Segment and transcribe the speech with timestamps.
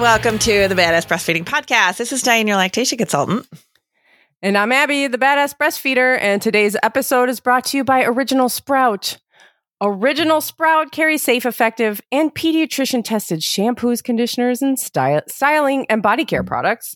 [0.00, 1.96] welcome to the Badass Breastfeeding Podcast.
[1.96, 3.48] This is Diane, your lactation consultant.
[4.42, 6.18] And I'm Abby, the Badass Breastfeeder.
[6.20, 9.16] And today's episode is brought to you by Original Sprout.
[9.80, 16.44] Original Sprout carries safe, effective, and pediatrician tested shampoos, conditioners, and styling and body care
[16.44, 16.94] products.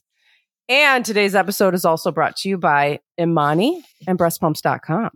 [0.69, 5.11] And today's episode is also brought to you by Imani and breastpumps.com.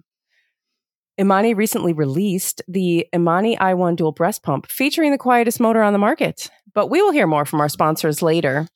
[1.20, 5.98] Imani recently released the Imani i1 dual breast pump featuring the quietest motor on the
[5.98, 6.51] market.
[6.74, 8.66] But we will hear more from our sponsors later.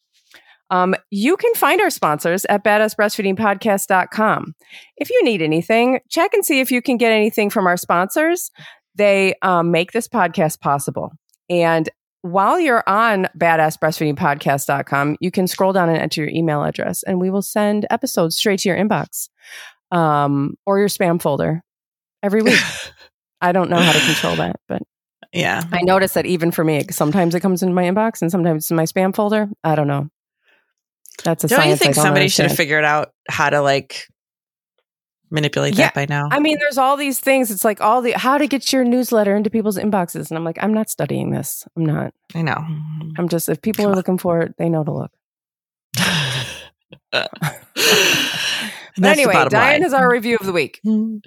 [0.70, 4.54] Um, you can find our sponsors at badassbreastfeedingpodcast.com.
[4.96, 8.50] If you need anything, check and see if you can get anything from our sponsors.
[8.94, 11.12] They um, make this podcast possible.
[11.48, 11.88] And
[12.22, 17.30] while you're on badassbreastfeedingpodcast.com, you can scroll down and enter your email address, and we
[17.30, 19.28] will send episodes straight to your inbox
[19.92, 21.62] um, or your spam folder
[22.22, 22.60] every week.
[23.40, 24.82] I don't know how to control that, but
[25.32, 25.62] Yeah.
[25.72, 28.70] I notice that even for me, sometimes it comes into my inbox and sometimes it's
[28.70, 29.48] in my spam folder.
[29.62, 30.08] I don't know.
[31.24, 34.06] That's a Don't you think somebody should have figured out how to like
[35.30, 35.86] manipulate Yeah.
[35.86, 36.28] that by now?
[36.30, 37.50] I mean, there's all these things.
[37.50, 40.58] It's like all the how to get your newsletter into people's inboxes, and I'm like,
[40.62, 41.66] I'm not studying this.
[41.76, 42.14] I'm not.
[42.34, 42.64] I know.
[43.18, 43.96] I'm just if people Come are on.
[43.96, 45.10] looking for it, they know to look.
[49.00, 49.84] But anyway, Diane line.
[49.84, 50.80] is our review of the week.
[50.84, 51.22] And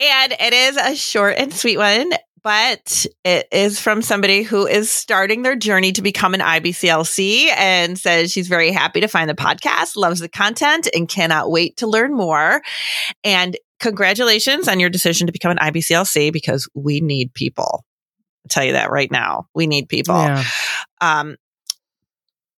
[0.00, 2.10] it is a short and sweet one,
[2.42, 7.98] but it is from somebody who is starting their journey to become an IBCLC and
[7.98, 11.86] says she's very happy to find the podcast, loves the content, and cannot wait to
[11.86, 12.62] learn more.
[13.24, 17.84] And congratulations on your decision to become an IBCLC because we need people.
[18.44, 19.46] I'll tell you that right now.
[19.54, 20.14] We need people.
[20.14, 20.44] Yeah.
[21.00, 21.36] Um,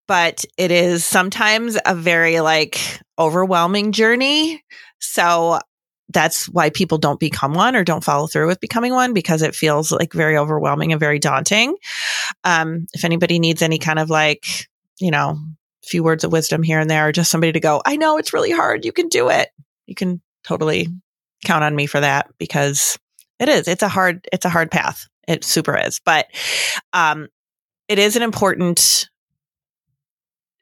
[0.07, 2.79] but it is sometimes a very like
[3.19, 4.63] overwhelming journey.
[4.99, 5.59] So
[6.13, 9.55] that's why people don't become one or don't follow through with becoming one because it
[9.55, 11.77] feels like very overwhelming and very daunting.
[12.45, 14.69] Um, if anybody needs any kind of like,
[15.01, 15.39] you know,
[15.85, 18.33] few words of wisdom here and there, or just somebody to go, I know it's
[18.33, 18.85] really hard.
[18.85, 19.49] You can do it.
[19.87, 20.89] You can totally
[21.45, 22.99] count on me for that because
[23.39, 23.67] it is.
[23.67, 25.09] It's a hard, it's a hard path.
[25.27, 26.01] It super is.
[26.05, 26.27] But
[26.93, 27.29] um
[27.89, 29.09] it is an important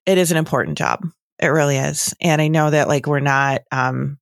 [0.07, 1.07] it is an important job.
[1.39, 2.15] It really is.
[2.21, 4.19] And I know that like we're not um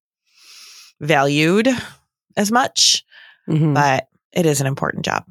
[1.00, 1.68] valued
[2.36, 3.04] as much,
[3.48, 3.74] Mhm.
[3.74, 5.24] but it is an important job.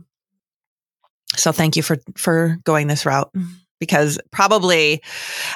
[1.35, 3.31] So thank you for for going this route
[3.79, 5.03] because probably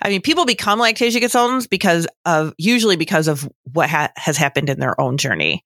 [0.02, 4.70] I mean people become lactation consultants because of usually because of what ha- has happened
[4.70, 5.64] in their own journey.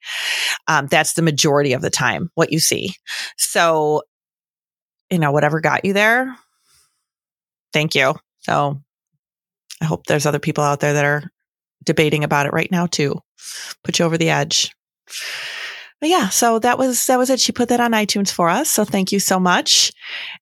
[0.68, 2.96] Um, that's the majority of the time what you see.
[3.38, 4.04] So
[5.12, 6.36] you know whatever got you there.
[7.74, 8.14] Thank you.
[8.40, 8.82] So
[9.82, 11.24] I hope there's other people out there that are
[11.84, 13.20] debating about it right now too.
[13.84, 14.72] Put you over the edge.
[16.02, 17.40] But yeah, so that was that was it.
[17.40, 18.70] She put that on iTunes for us.
[18.70, 19.92] So thank you so much.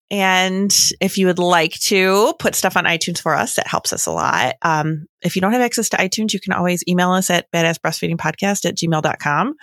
[0.09, 4.05] And if you would like to put stuff on iTunes for us, that helps us
[4.05, 4.55] a lot.
[4.61, 8.65] Um, if you don't have access to iTunes, you can always email us at badassbreastfeedingpodcast
[8.65, 9.55] at gmail.com.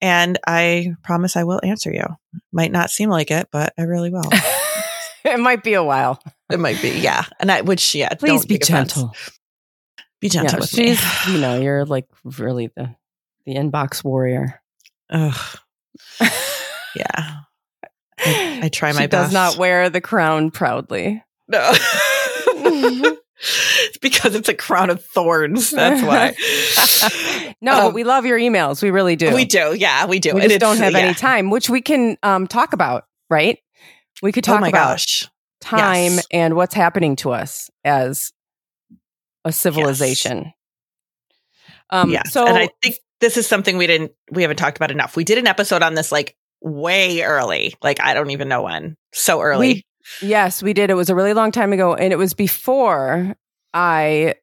[0.00, 2.04] And I promise I will answer you.
[2.52, 4.28] Might not seem like it, but I really will.
[5.24, 6.20] it might be a while.
[6.50, 7.24] it might be, yeah.
[7.38, 9.04] And I, which, yeah, Please be take offense.
[10.22, 10.94] Be gentle Yeah, with me.
[10.94, 12.94] she's, you know, you're like really the
[13.44, 14.62] the inbox warrior.
[15.10, 15.58] Ugh.
[16.94, 17.36] Yeah.
[18.18, 19.10] I, I try my she best.
[19.10, 21.24] does not wear the crown proudly.
[21.48, 21.70] No.
[21.74, 25.70] it's because it's a crown of thorns.
[25.70, 27.54] That's why.
[27.62, 28.82] no, Um, but we love your emails.
[28.82, 29.34] We really do.
[29.34, 29.74] We do.
[29.74, 30.34] Yeah, we do.
[30.34, 30.98] We just don't have yeah.
[30.98, 33.58] any time, which we can um, talk about, right?
[34.22, 35.28] We could Oh talk my about gosh.
[35.62, 36.26] time Yes.
[36.30, 38.32] and what's happening to us as
[39.44, 40.52] a civilization.
[41.90, 42.22] Um, yeah.
[42.24, 45.16] So and I think this is something we didn't, we haven't talked about enough.
[45.16, 47.74] We did an episode on this like way early.
[47.82, 48.96] Like, I don't even know when.
[49.12, 49.84] So early.
[50.20, 50.90] Yes, we did.
[50.90, 53.36] It was a really long time ago, and it was before
[53.72, 54.34] I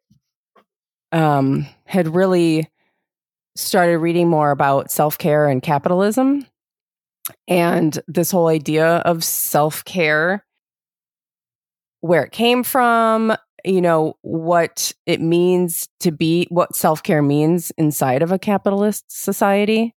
[1.11, 2.69] um, had really
[3.55, 6.45] started reading more about self care and capitalism,
[7.47, 10.45] and this whole idea of self care,
[11.99, 17.71] where it came from, you know, what it means to be, what self care means
[17.77, 19.95] inside of a capitalist society.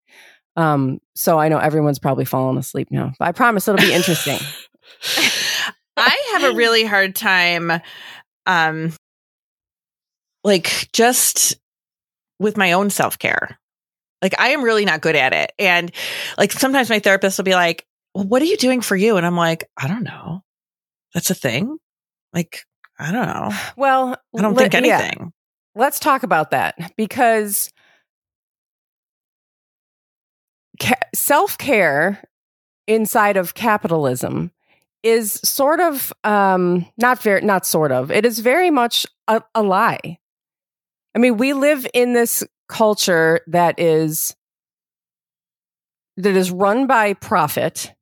[0.56, 4.38] Um, so I know everyone's probably fallen asleep now, but I promise it'll be interesting.
[5.96, 7.72] I have a really hard time,
[8.46, 8.92] um,
[10.42, 11.56] like just
[12.38, 13.58] with my own self care.
[14.22, 15.90] Like I am really not good at it, and
[16.36, 19.24] like sometimes my therapist will be like, "Well, what are you doing for you?" And
[19.24, 20.42] I'm like, "I don't know.
[21.14, 21.78] That's a thing.
[22.32, 22.64] Like
[23.00, 23.50] I don't know.
[23.76, 24.98] Well, I don't let- think yeah.
[24.98, 25.32] anything."
[25.74, 27.70] let's talk about that because
[30.80, 32.22] ca- self care
[32.86, 34.50] inside of capitalism
[35.02, 39.62] is sort of um not very not sort of it is very much a, a
[39.62, 40.18] lie
[41.14, 44.34] i mean we live in this culture that is
[46.16, 47.92] that is run by profit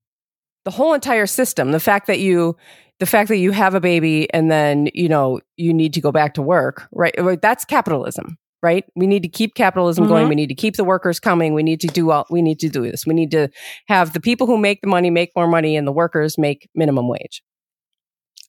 [0.64, 2.56] the whole entire system the fact that you
[3.00, 6.12] the fact that you have a baby and then you know you need to go
[6.12, 7.14] back to work right?
[7.40, 8.84] That's capitalism right?
[8.96, 10.12] We need to keep capitalism mm-hmm.
[10.12, 11.54] going we need to keep the workers coming.
[11.54, 13.06] We need to do all we need to do this.
[13.06, 13.48] We need to
[13.86, 17.08] have the people who make the money make more money and the workers make minimum
[17.08, 17.42] wage.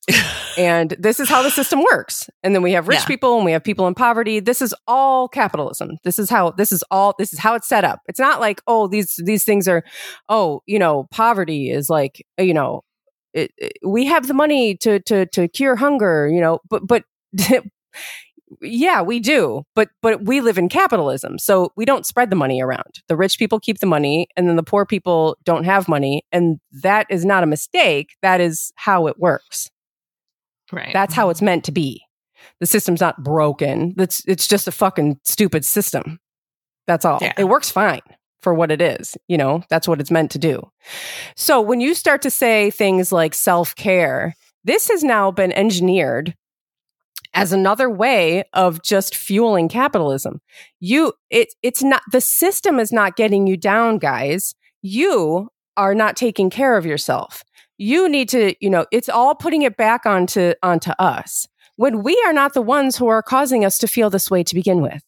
[0.58, 2.28] And this is how the system works.
[2.42, 3.06] And then we have rich yeah.
[3.06, 4.40] people and we have people in poverty.
[4.40, 5.90] This is all capitalism.
[6.04, 8.00] This is how this is all this is how it's set up.
[8.06, 9.84] It's not like oh these these things are
[10.28, 12.82] oh you know poverty is like you know
[13.32, 17.04] it, it, we have the money to to to cure hunger you know but but
[18.62, 22.60] yeah we do but but we live in capitalism so we don't spread the money
[22.60, 23.00] around.
[23.08, 26.58] The rich people keep the money and then the poor people don't have money and
[26.82, 29.70] that is not a mistake that is how it works.
[30.72, 30.92] Right.
[30.92, 32.02] That's how it's meant to be.
[32.58, 36.18] The system's not broken it's it's just a fucking stupid system.
[36.86, 37.18] That's all.
[37.22, 37.34] Yeah.
[37.38, 38.00] it works fine
[38.42, 40.62] for what it is you know that's what it's meant to do
[41.36, 44.34] so when you start to say things like self-care
[44.64, 46.34] this has now been engineered
[47.34, 50.40] as another way of just fueling capitalism.
[50.80, 54.54] You it it's not the system is not getting you down guys.
[54.82, 57.44] You are not taking care of yourself.
[57.78, 61.46] You need to, you know, it's all putting it back onto onto us.
[61.76, 64.54] When we are not the ones who are causing us to feel this way to
[64.54, 65.02] begin with.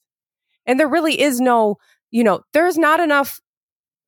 [0.65, 1.77] And there really is no,
[2.13, 3.41] you know, there's not enough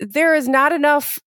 [0.01, 1.19] there is not enough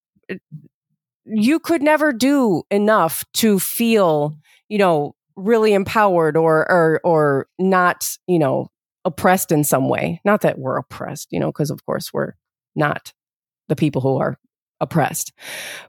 [1.26, 4.36] you could never do enough to feel,
[4.70, 8.70] you know, really empowered or or or not, you know,
[9.06, 10.22] oppressed in some way.
[10.24, 12.34] Not that we're oppressed, you know, because of course we're
[12.76, 13.14] not
[13.68, 14.38] the people who are
[14.80, 15.34] oppressed.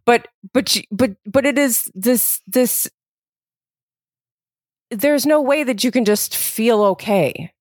[0.05, 2.89] But but but but it is this this
[4.91, 7.53] there's no way that you can just feel okay.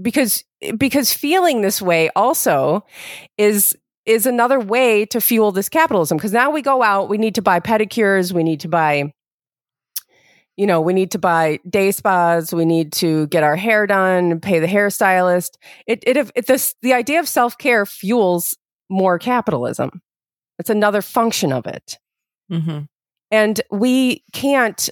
[0.00, 0.44] Because
[0.76, 2.84] because feeling this way also
[3.38, 3.76] is
[4.06, 7.42] is another way to fuel this capitalism because now we go out we need to
[7.42, 9.12] buy pedicures we need to buy
[10.60, 14.40] you know, we need to buy day spas, we need to get our hair done,
[14.40, 15.52] pay the hairstylist.
[15.86, 18.54] It, it, it this, the idea of self care fuels
[18.90, 20.02] more capitalism.
[20.58, 21.98] It's another function of it.
[22.52, 22.80] Mm-hmm.
[23.30, 24.90] And we can't,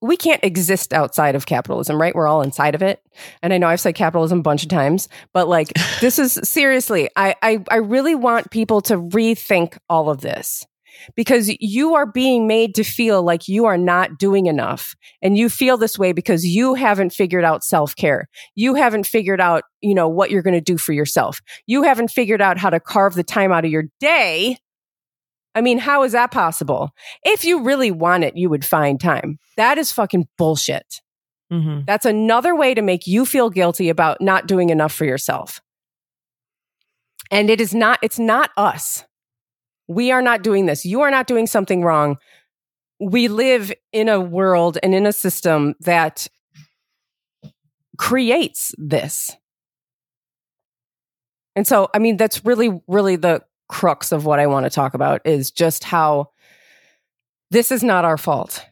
[0.00, 2.14] we can't exist outside of capitalism, right?
[2.14, 3.02] We're all inside of it.
[3.42, 7.08] And I know I've said capitalism a bunch of times, but like, this is seriously,
[7.16, 10.64] I, I, I really want people to rethink all of this
[11.14, 14.94] because you are being made to feel like you are not doing enough.
[15.22, 18.28] And you feel this way because you haven't figured out self care.
[18.54, 21.40] You haven't figured out, you know, what you're going to do for yourself.
[21.66, 24.58] You haven't figured out how to carve the time out of your day.
[25.58, 26.94] I mean, how is that possible?
[27.24, 29.40] If you really want it, you would find time.
[29.56, 31.02] That is fucking bullshit.
[31.52, 31.80] Mm-hmm.
[31.84, 35.60] That's another way to make you feel guilty about not doing enough for yourself.
[37.32, 39.04] And it is not, it's not us.
[39.88, 40.84] We are not doing this.
[40.84, 42.18] You are not doing something wrong.
[43.00, 46.28] We live in a world and in a system that
[47.96, 49.36] creates this.
[51.56, 54.94] And so, I mean, that's really, really the crux of what I want to talk
[54.94, 56.30] about is just how
[57.50, 58.64] this is not our fault.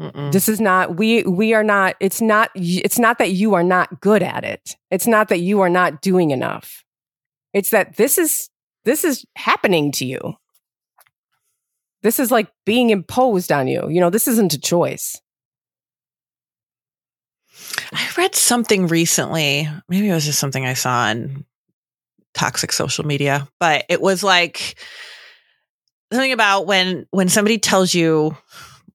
[0.00, 0.30] Mm-mm.
[0.30, 4.00] This is not we we are not it's not it's not that you are not
[4.00, 4.76] good at it.
[4.90, 6.84] It's not that you are not doing enough.
[7.54, 8.50] It's that this is
[8.84, 10.34] this is happening to you.
[12.02, 13.88] This is like being imposed on you.
[13.88, 15.20] You know, this isn't a choice.
[17.92, 19.68] I read something recently.
[19.88, 21.46] Maybe it was just something I saw on
[22.36, 24.78] toxic social media, but it was like
[26.12, 28.36] something about when when somebody tells you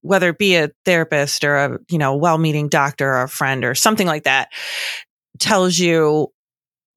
[0.02, 3.76] whether it be a therapist or a you know well-meaning doctor or a friend or
[3.76, 4.50] something like that
[5.40, 6.32] tells you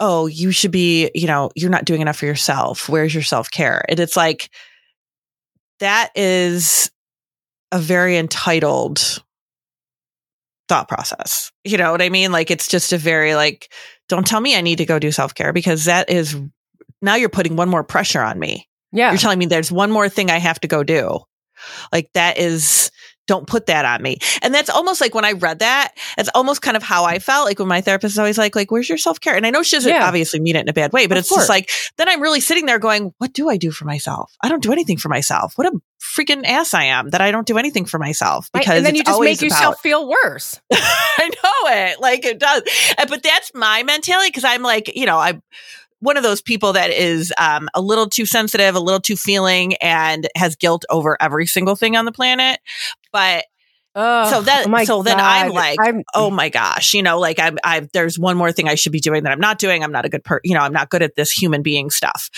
[0.00, 2.88] oh, you should be, you know, you're not doing enough for yourself.
[2.88, 3.84] Where's your self care?
[3.88, 4.50] And it's like,
[5.80, 6.90] that is
[7.72, 9.22] a very entitled
[10.68, 11.52] thought process.
[11.64, 12.32] You know what I mean?
[12.32, 13.72] Like, it's just a very, like,
[14.08, 16.36] don't tell me I need to go do self care because that is
[17.02, 18.68] now you're putting one more pressure on me.
[18.92, 19.10] Yeah.
[19.10, 21.20] You're telling me there's one more thing I have to go do.
[21.92, 22.90] Like, that is,
[23.26, 24.18] don't put that on me.
[24.42, 27.46] And that's almost like when I read that, it's almost kind of how I felt.
[27.46, 29.36] Like when my therapist is always like, like, where's your self care?
[29.36, 30.06] And I know she doesn't yeah.
[30.06, 31.42] obviously mean it in a bad way, but of it's course.
[31.42, 34.32] just like, then I'm really sitting there going, what do I do for myself?
[34.42, 35.54] I don't do anything for myself.
[35.56, 38.76] What a freaking ass I am that I don't do anything for myself because right.
[38.76, 40.60] and then you just make yourself feel worse.
[40.72, 42.00] I know it.
[42.00, 42.62] Like it does.
[43.08, 45.40] But that's my mentality because I'm like, you know, I,
[46.04, 49.74] one of those people that is um, a little too sensitive, a little too feeling,
[49.76, 52.60] and has guilt over every single thing on the planet.
[53.12, 53.46] But
[54.30, 57.58] so that oh so then I'm like, I'm- oh my gosh, you know, like I'm,
[57.64, 59.84] I there's one more thing I should be doing that I'm not doing.
[59.84, 62.28] I'm not a good per, you know, I'm not good at this human being stuff.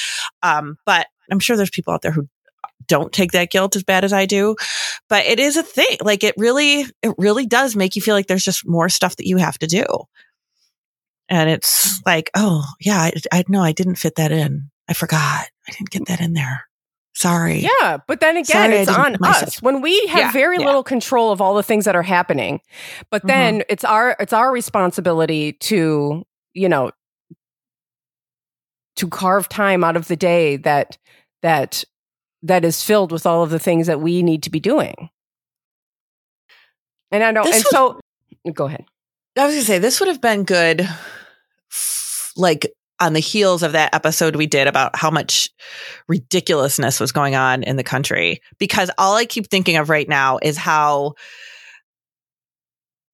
[0.43, 2.29] Um, but I'm sure there's people out there who
[2.87, 4.55] don't take that guilt as bad as I do,
[5.09, 5.97] but it is a thing.
[6.03, 9.27] Like it really, it really does make you feel like there's just more stuff that
[9.27, 9.85] you have to do.
[11.29, 14.71] And it's like, oh yeah, I, I no, I didn't fit that in.
[14.89, 15.47] I forgot.
[15.69, 16.67] I didn't get that in there.
[17.15, 17.61] Sorry.
[17.81, 20.67] Yeah, but then again, Sorry, it's on myself- us when we have Yeah, very yeah.
[20.67, 22.61] little control of all the things that are happening.
[23.11, 23.27] But Mhm.
[23.29, 26.91] then it's our it's our responsibility to you know
[28.97, 30.99] to carve time out of the day that
[31.43, 31.85] that
[32.43, 35.09] that is filled with all of the things that we need to be doing.
[37.11, 38.01] And I know, This and so
[38.53, 38.85] go ahead.
[39.39, 41.16] I was gonna say this would have been good, f-
[42.37, 45.51] like on the heels of that episode we did about how much
[46.09, 48.41] ridiculousness was going on in the country.
[48.59, 51.15] Because all I keep thinking of right now is how,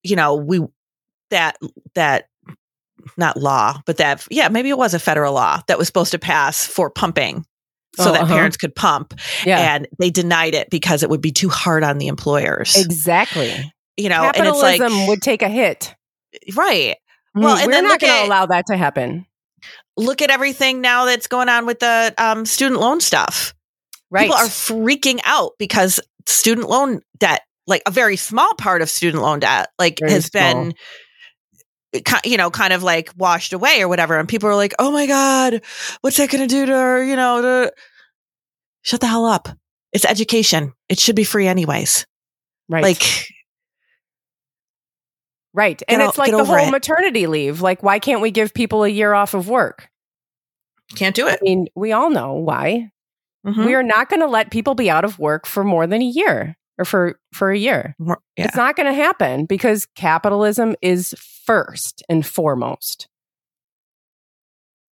[0.02, 0.60] you know, we
[1.30, 1.56] that
[1.94, 2.26] that
[3.16, 6.18] not law, but that yeah, maybe it was a federal law that was supposed to
[6.18, 7.44] pass for pumping.
[7.96, 8.34] So Oh, that uh-huh.
[8.34, 9.12] parents could pump,
[9.44, 12.74] Yeah, and they denied it because it would be too hard on the employers.
[12.76, 13.70] exactly.
[13.98, 15.94] you know, and it's Capitalism like would take a hit.
[16.56, 16.96] right.
[17.34, 17.58] Well, Mhm.
[17.60, 19.26] and we're then not going to allow that to happen.
[19.96, 23.54] look at everything now that's going on with the um, student loan stuff.
[24.10, 24.22] Right.
[24.24, 29.22] People are freaking out because student loan debt, like a very small part of student
[29.22, 30.70] loan debt, like Very has small.
[31.92, 34.18] been, you know, kind of like washed away or whatever.
[34.18, 35.62] And people are like, "Oh my god,
[36.00, 37.72] what's that going to do to her?" You know, to...
[38.82, 39.48] shut the hell up.
[39.92, 40.72] It's education.
[40.88, 42.06] It should be free anyways.
[42.68, 42.82] right.
[42.82, 43.02] Like,
[45.54, 45.78] Right.
[45.78, 46.70] Get And o- it's like the whole it.
[46.70, 47.60] maternity leave.
[47.60, 49.88] Like, why can't we give people a year off of work?
[50.96, 51.38] can't do it.
[51.40, 52.90] I mean, we all know why.
[53.46, 53.64] Mhm.
[53.64, 56.06] We are not going to let people be out of work for more than a
[56.06, 57.94] year or for, for a year.
[57.98, 58.44] More- yeah.
[58.44, 61.14] It's not going to happen because capitalism is
[61.46, 63.08] first and foremost.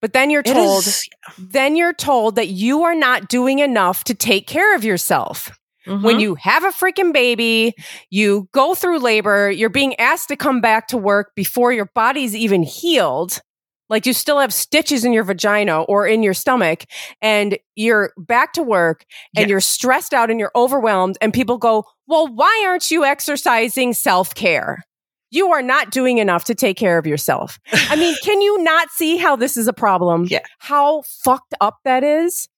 [0.01, 1.07] But then you're told, is-
[1.39, 5.60] then you're told that you are not doing enough to take care of yourself.
[5.91, 6.21] When Mhm.
[6.21, 7.75] you have a freaking baby,
[8.11, 12.35] you go through labor, you're being asked to come back to work before your body's
[12.35, 13.41] even healed.
[13.89, 16.85] Like you still have stitches in your vagina or in your stomach,
[17.21, 19.05] and you're back to work
[19.37, 19.51] and Yeah.
[19.51, 21.19] you're stressed out and you're overwhelmed.
[21.21, 24.85] And people go, Well, why aren't you exercising self care?
[25.33, 27.59] You are not doing enough to take care of yourself.
[27.73, 30.27] I mean, can you not see how this is a problem?
[30.29, 30.41] Yeah.
[30.59, 32.49] How fucked up that is?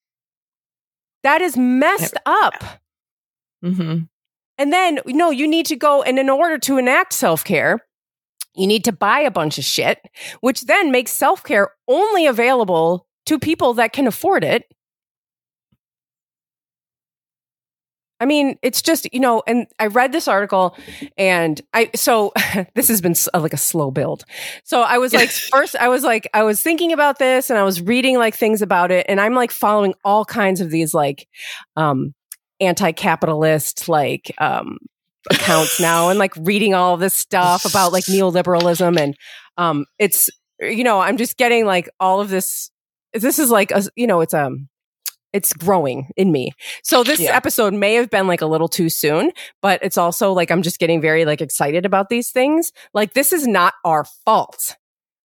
[1.22, 2.64] That is messed up.
[3.64, 4.08] Mhm.
[4.58, 7.80] And then, no, you need to go, and in order to enact self care,
[8.54, 10.00] you need to buy a bunch of shit,
[10.40, 14.64] which then makes self care only available to people that can afford it.
[18.20, 20.76] I mean, it's just, you know, and I read this article
[21.18, 22.32] and I, so
[22.76, 24.24] this has been like a slow build.
[24.62, 27.64] So I was like, first, I was like, I was thinking about this and I
[27.64, 29.06] was reading like things about it.
[29.08, 31.26] And I'm like following all kinds of these like,
[31.76, 32.14] um,
[32.62, 34.78] anti-capitalist like um
[35.30, 39.16] accounts now and like reading all this stuff about like neoliberalism and
[39.56, 40.28] um it's
[40.60, 42.70] you know i'm just getting like all of this
[43.12, 44.68] this is like a you know it's um
[45.32, 46.52] it's growing in me.
[46.82, 47.34] So this Yeah.
[47.34, 50.78] episode may have been like a little too soon but it's also like i'm just
[50.78, 52.72] getting very like excited about these things.
[52.92, 54.76] Like this is not our fault.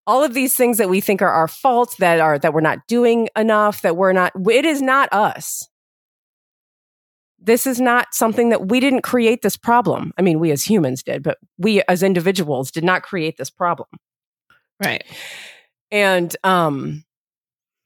[0.07, 2.85] All of these things that we think are our fault that are that we're not
[2.87, 5.67] doing enough that we're not it is not us
[7.45, 10.11] this is not something that we didn't create this problem.
[10.17, 13.87] I mean, we as humans did, but we as individuals did not create this problem.
[14.83, 15.03] Right.
[15.91, 17.03] And um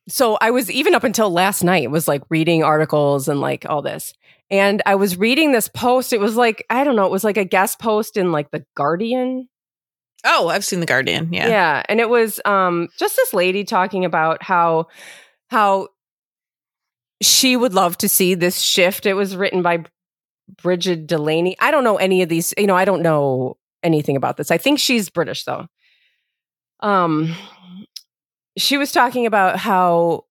[0.08, 3.82] so I was even up until last night was like reading articles and like all
[3.82, 4.14] this.
[4.50, 6.12] And I was reading this post.
[6.12, 8.66] It was like, I don't know, it was like a guest post in like the
[8.76, 9.48] Guardian.
[10.26, 11.32] Oh, I've seen the Guardian.
[11.32, 11.48] Yeah.
[11.48, 11.84] Yeah.
[11.88, 14.88] And it was um just this lady talking about how
[15.50, 15.90] how
[17.22, 19.06] she would love to see this shift.
[19.06, 19.84] It was written by
[20.62, 21.56] Brigid Delaney.
[21.60, 24.52] I don't know any of these, you know, I don't know anything about this.
[24.52, 25.68] I think she's British though.
[26.80, 27.36] Um
[28.58, 30.26] she was talking about how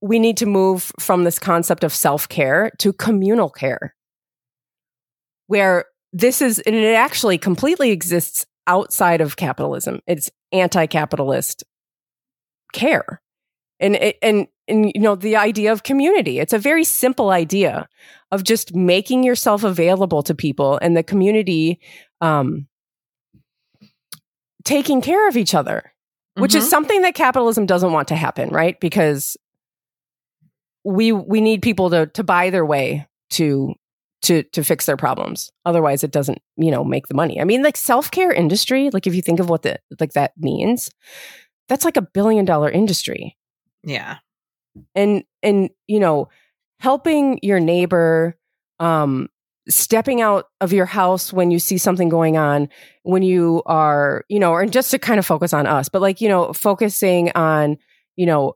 [0.00, 3.94] we need to move from this concept of self-care to communal care.
[5.48, 10.00] Where this is and it actually completely exists outside of capitalism.
[10.06, 11.64] It's anti-capitalist
[12.72, 13.20] care.
[13.80, 16.38] And it, and and you know the idea of community.
[16.38, 17.88] It's a very simple idea
[18.30, 21.80] of just making yourself available to people and the community
[22.20, 22.66] um
[24.64, 25.92] taking care of each other.
[26.36, 26.58] which Mhm.
[26.58, 28.78] is something that capitalism doesn't want to happen, right?
[28.78, 29.36] Because
[30.84, 33.74] we we need people to to buy their way to
[34.22, 35.50] to to fix their problems.
[35.64, 37.40] Otherwise, it doesn't you know make the money.
[37.40, 38.88] I mean, like self care industry.
[38.92, 40.90] Like if you think of what the like that means,
[41.68, 43.36] that's like a billion dollar industry
[43.82, 44.18] yeah.
[44.94, 46.28] And and you know
[46.80, 48.36] helping your neighbor
[48.80, 49.28] um
[49.68, 52.68] stepping out of your house when you see something going on
[53.02, 56.20] when you are you know or just to kind of focus on us but like
[56.20, 57.76] you know focusing on
[58.16, 58.54] you know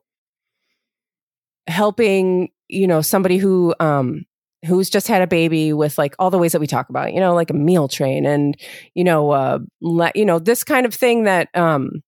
[1.67, 4.25] helping you know somebody who um
[4.65, 7.19] who's just had a baby with like all the ways that we talk about you
[7.19, 8.57] know like a meal train and
[8.95, 12.01] you know uh le- you know this kind of thing that um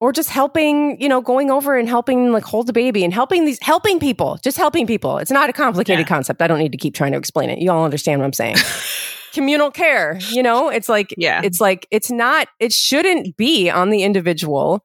[0.00, 3.44] or just helping, you know, going over and helping like hold the baby and helping
[3.46, 5.18] these helping people, just helping people.
[5.18, 6.06] It's not a complicated Yeah.
[6.06, 6.42] concept.
[6.42, 7.58] I don't need to keep trying to explain it.
[7.58, 8.56] You all understand what I'm saying.
[9.32, 11.40] Communal care, you know, it's like Yeah.
[11.44, 14.84] it's like it's not it shouldn't be on the individual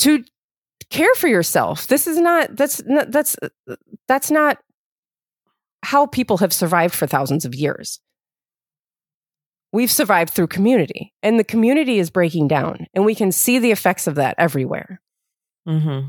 [0.00, 0.24] to
[0.90, 1.86] care for yourself.
[1.86, 3.36] This is not that's not, that's
[4.08, 4.58] that's not
[5.82, 8.00] how people have survived for thousands of years.
[9.72, 13.70] We've survived through community, and the community is breaking down, and we can see the
[13.70, 15.00] effects of that everywhere.
[15.66, 16.08] Mm-hmm.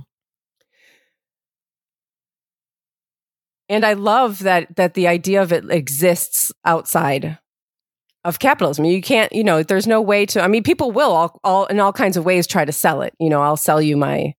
[3.69, 7.39] And I love that that the idea of it exists outside
[8.25, 8.85] of capitalism.
[8.85, 10.41] You can't, you know, there's no way to.
[10.41, 13.13] I mean, people will all, all in all kinds of ways try to sell it.
[13.19, 14.33] You know, I'll sell you my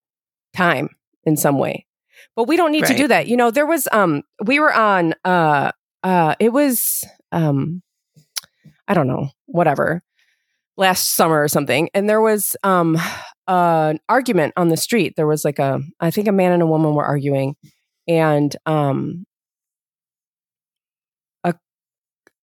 [0.54, 0.90] time
[1.24, 1.86] in some way,
[2.36, 3.26] but we don't need to do that.
[3.26, 7.82] You know, there was um, we were on uh, uh, it was um,
[8.88, 10.02] I don't know, whatever,
[10.76, 12.98] last summer or something, and there was um,
[13.46, 15.14] an argument on the street.
[15.16, 17.56] There was like a, I think a man and a woman were arguing,
[18.08, 19.24] and um,
[21.44, 21.54] a,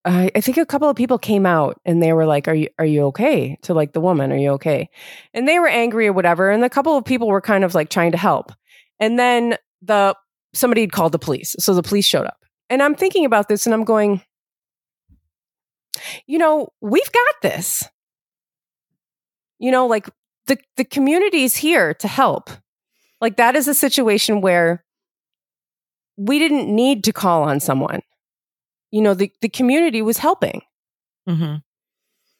[0.06, 2.70] I, I think a couple of people came out and they were like, "Are you
[2.80, 4.90] are you okay?" To like the woman, "Are you okay?"
[5.34, 7.90] And they were angry or whatever, and a couple of people were kind of like
[7.90, 8.52] trying to help,
[9.00, 10.16] and then the
[10.54, 12.38] somebody had called the police, so the police showed up,
[12.70, 14.22] and I'm thinking about this, and I'm going,
[16.28, 17.88] you know, we've got this.
[19.60, 20.10] You know, like
[20.48, 22.50] the the community's here to help.
[23.20, 24.84] Like that is a situation where
[26.18, 28.02] we didn't need to call on someone.
[28.92, 30.64] You know, the, the community was helping.
[31.30, 31.58] Mm-hmm.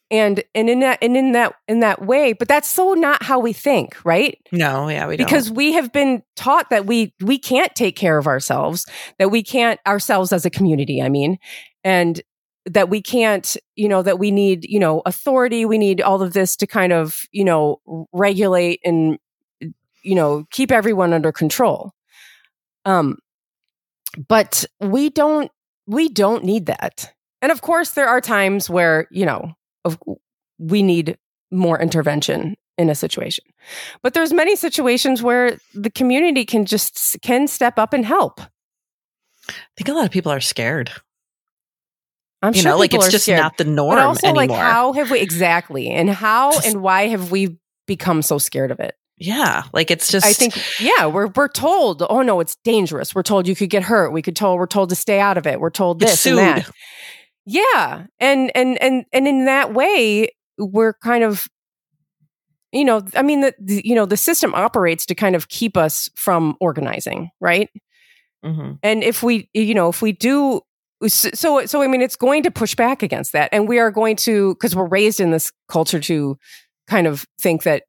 [0.10, 3.40] And and in that and in that in that way, but that's so not how
[3.40, 4.38] we think, right?
[4.52, 5.26] No, yeah, we don't.
[5.26, 8.86] because we have been taught that we we can't take care of ourselves
[9.20, 11.38] that we can't ourselves as a community i mean
[11.84, 12.22] and
[12.66, 16.34] that we can't you know that we need you know authority we need all of
[16.34, 17.82] this to kind of you know
[18.14, 19.18] regulate and
[20.04, 21.92] you know keep everyone under control.
[22.86, 23.18] Um
[24.28, 25.52] but we don't
[25.88, 27.14] we don't need that.
[27.42, 29.54] And of course there are times where you know
[29.86, 29.98] of,
[30.60, 31.18] we need
[31.52, 33.46] more intervention in a situation.
[34.02, 38.42] But there's many situations where the community can just can step up and help.
[39.50, 40.92] I think a lot of people are scared.
[42.42, 43.40] I'm You sure know, like it's just scared.
[43.40, 44.48] not the norm but also anymore.
[44.48, 48.72] like how have we exactly and how Just- and why have we become so scared
[48.72, 50.26] of it yeah, like it's just.
[50.26, 53.84] i think yeah we're we're told oh no it's dangerous we're told you could get
[53.84, 56.38] hurt we could told we're told to stay out of it we're told this and
[56.40, 56.68] that
[57.46, 60.28] yeah and and and and in that way
[60.58, 61.46] we're kind of
[62.72, 65.78] you know i mean the, the you know the system operates to kind of keep
[65.78, 67.70] us from organizing right
[68.44, 68.80] Mhm.
[68.82, 70.62] and if we you know if we do
[71.08, 73.50] so so i mean it's going to push back against that.
[73.52, 76.38] And we are going to because we're raised in this culture to
[76.88, 77.84] kind of think that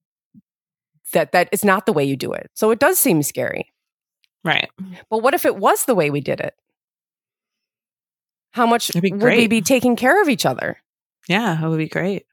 [1.12, 2.51] that that is not the way you do it.
[2.55, 3.66] So it does seem scary.
[4.44, 4.68] Right.
[5.09, 6.55] but what if it was the way we did it?
[8.51, 10.79] How much It'd we be taking care of each other?
[11.29, 12.27] Yeah, that would be great.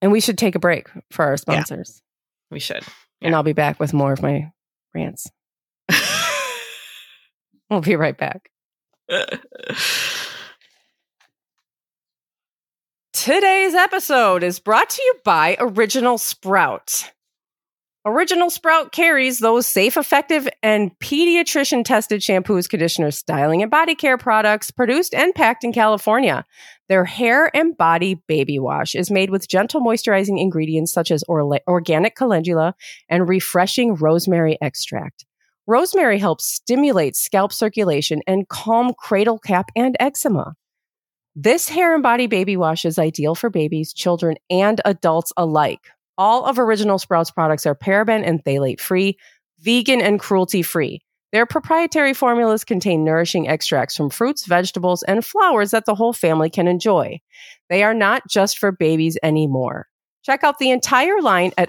[0.00, 2.00] and we should take a break for our sponsors.
[2.50, 2.84] We should.
[3.20, 4.52] and i'll be back with more of my
[4.94, 5.30] rants.
[7.68, 8.50] We'll be right back
[13.12, 17.12] Today's episode is brought to you by Original Sprout.
[18.04, 24.16] Original Sprout carries those safe, effective, and pediatrician tested shampoos, conditioners, styling, and body care
[24.16, 26.44] products produced and packed in California.
[26.88, 31.60] Their hair and body baby wash is made with gentle moisturizing ingredients such as orla-
[31.66, 32.76] organic calendula
[33.08, 35.24] and refreshing rosemary extract.
[35.68, 40.54] Rosemary helps stimulate scalp circulation and calm cradle cap and eczema.
[41.34, 45.90] This hair and body baby wash is ideal for babies, children, and adults alike.
[46.16, 49.18] All of Original Sprouts products are paraben and phthalate free,
[49.58, 51.00] vegan and cruelty free.
[51.32, 56.48] Their proprietary formulas contain nourishing extracts from fruits, vegetables, and flowers that the whole family
[56.48, 57.20] can enjoy.
[57.68, 59.88] They are not just for babies anymore.
[60.22, 61.68] Check out the entire line at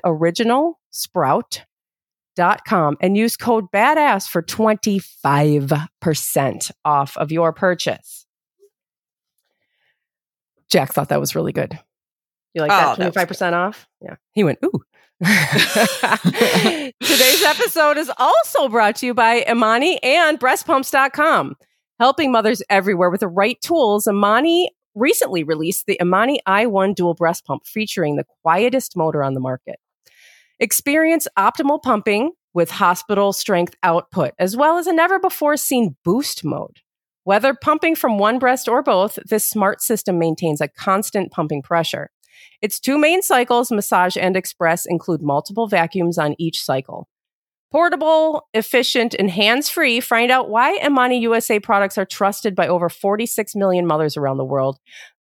[2.38, 8.26] originalsprout.com and use code BADASS for 25% off of your purchase.
[10.70, 11.80] Jack thought that was really good.
[12.54, 13.88] You like Oh, that that 25% off?
[14.02, 14.16] Yeah.
[14.34, 14.84] He went, ooh.
[15.24, 15.34] Today's
[17.44, 21.56] episode is also brought to you by Imani and breastpumps.com.
[22.00, 27.46] Helping mothers everywhere with the right tools, Imani recently released the Imani i1 dual breast
[27.46, 29.80] pump featuring the quietest motor on the market.
[30.60, 36.44] Experience optimal pumping with hospital strength output, as well as a never before seen boost
[36.44, 36.80] mode.
[37.26, 42.10] Whether pumping from one breast or both, this smart system maintains a constant pumping pressure.
[42.60, 47.08] Its two main cycles, massage and express, include multiple vacuums on each cycle.
[47.70, 52.88] Portable, efficient, and hands free, find out why Imani USA products are trusted by over
[52.88, 54.78] 46 million mothers around the world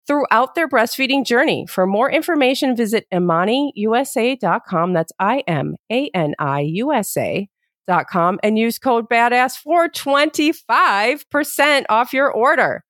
[0.07, 1.65] throughout their breastfeeding journey.
[1.67, 4.93] For more information, visit ImaniUSA.com.
[4.93, 7.49] That's I M A N I USA
[7.85, 12.83] dot com and use code badass for 25% off your order.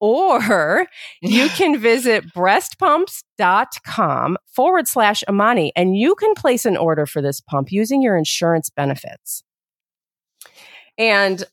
[0.00, 0.86] Or
[1.20, 7.40] you can visit breastpumps.com forward slash Imani and you can place an order for this
[7.40, 9.42] pump using your insurance benefits.
[10.96, 11.44] And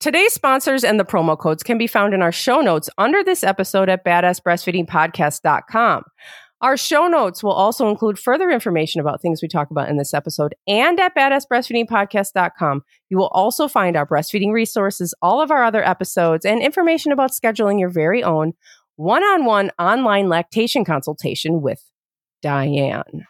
[0.00, 3.42] today's sponsors and the promo codes can be found in our show notes under this
[3.42, 6.04] episode at badassbreastfeedingpodcast.com.
[6.62, 10.14] Our show notes will also include further information about things we talk about in this
[10.14, 12.82] episode and at badassbreastfeedingpodcast.com.
[13.10, 17.32] You will also find our breastfeeding resources, all of our other episodes, and information about
[17.32, 18.54] scheduling your very own
[18.96, 21.82] one on one online lactation consultation with
[22.40, 23.26] Diane.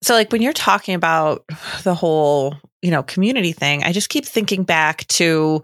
[0.00, 1.44] So, like when you're talking about
[1.84, 5.62] the whole, you know, community thing, I just keep thinking back to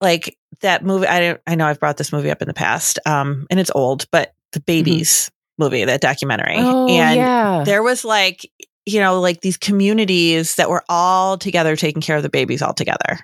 [0.00, 1.08] like that movie.
[1.08, 4.06] I I know I've brought this movie up in the past, um, and it's old,
[4.12, 4.64] but the mm-hmm.
[4.66, 7.64] babies movie, that documentary, Oh, and yeah.
[7.64, 8.50] there was like,
[8.86, 12.74] you know, like these communities that were all together taking care of the babies all
[12.74, 13.18] together,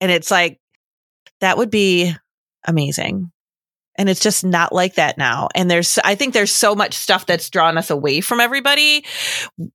[0.00, 0.60] and it's like
[1.40, 2.14] that would be
[2.66, 3.30] amazing.
[3.96, 5.48] And it's just not like that now.
[5.54, 9.04] And there's, I think there's so much stuff that's drawn us away from everybody.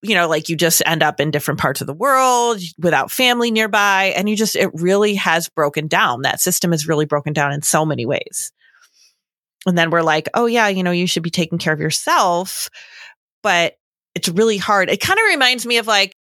[0.02, 3.52] You know, like you just end up in different parts of the world without family
[3.52, 4.14] nearby.
[4.16, 6.24] And you just, it really has broken down.
[6.24, 8.52] That system is really broken down in so many ways.
[9.66, 12.70] And then we're like, oh, yeah, you know, you should be taking care of yourself.
[13.42, 13.76] But
[14.14, 14.90] it's really hard.
[14.90, 16.16] It kind of reminds me of like,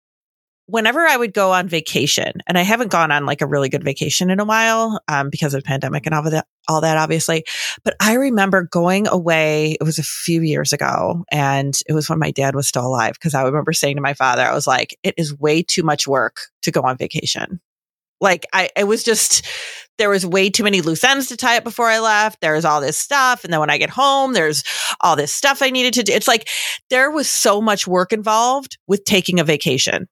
[0.67, 3.85] whenever I would go on vacation, and I haven't gone on like a really good
[3.85, 7.45] vacation in a while um, because of the pandemic and all that, all that, obviously.
[7.85, 9.77] But I remember going away.
[9.79, 13.15] It was a few years ago, and it was when my dad was still alive.
[13.15, 16.09] Because I remember saying to my father, I was like, "It is way too much
[16.09, 17.61] work to go on vacation."
[18.25, 19.47] Like I, it was just
[19.99, 22.41] there was way too many loose ends to tie up before I left.
[22.41, 24.65] There was all this stuff, and then when I get home, there's
[25.01, 26.13] all this stuff I needed to do.
[26.13, 26.49] It's like
[26.91, 30.09] there was so much work involved with taking a vacation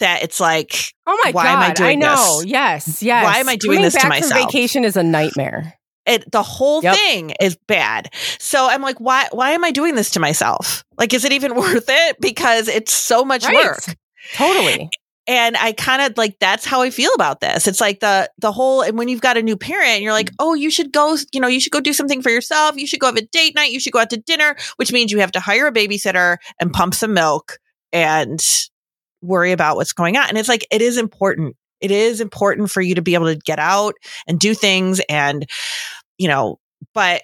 [0.00, 1.52] that it's like Oh my Why god!
[1.52, 2.40] am I doing know.
[2.42, 2.50] this?
[2.50, 3.24] Yes, yes.
[3.24, 4.52] Why am I doing Coming this to back from myself?
[4.52, 5.74] vacation is a nightmare.
[6.04, 6.96] it the whole Yep.
[6.96, 8.10] thing is bad.
[8.38, 10.84] So I'm like, why why am I doing this to myself?
[10.98, 12.16] Like, is it even worth it?
[12.20, 13.54] Because it's so much Right.
[13.54, 13.96] work.
[14.34, 14.90] Totally.
[15.28, 17.66] And I kind of like that's how I feel about this.
[17.66, 20.36] It's like the the whole and when you've got a new parent, you're like, mm.
[20.38, 22.76] oh, you should go, you know, you should go do something for yourself.
[22.76, 23.72] You should go have a date night.
[23.72, 26.72] You should go out to dinner, which means you have to hire a babysitter and
[26.72, 27.58] pump some milk
[27.92, 28.40] and
[29.20, 30.28] worry about what's going on.
[30.28, 31.56] And it's like it is important.
[31.80, 33.94] It is important for you to be able to get out
[34.26, 35.46] and do things and
[36.18, 36.58] you know,
[36.94, 37.22] but